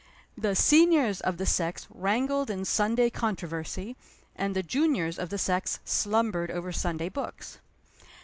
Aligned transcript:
The 0.35 0.55
seniors 0.55 1.21
of 1.21 1.37
the 1.37 1.45
sex 1.45 1.85
wrangled 1.93 2.49
in 2.49 2.65
Sunday 2.65 3.11
controversy; 3.11 3.95
and 4.35 4.55
the 4.55 4.63
juniors 4.63 5.19
of 5.19 5.29
the 5.29 5.37
sex 5.37 5.79
slumbered 5.85 6.49
over 6.49 6.71
Sunday 6.71 7.07
books. 7.07 7.59